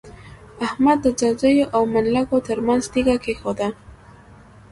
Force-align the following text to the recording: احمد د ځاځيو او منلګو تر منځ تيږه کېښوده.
احمد 0.67 0.97
د 1.03 1.07
ځاځيو 1.19 1.65
او 1.75 1.81
منلګو 1.93 2.37
تر 2.47 2.57
منځ 2.67 2.83
تيږه 2.93 3.15
کېښوده. 3.23 3.67